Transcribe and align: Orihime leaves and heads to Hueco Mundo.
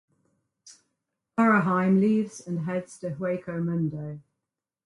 Orihime 1.37 1.99
leaves 1.99 2.39
and 2.47 2.61
heads 2.65 2.97
to 3.01 3.11
Hueco 3.11 3.63
Mundo. 3.63 4.19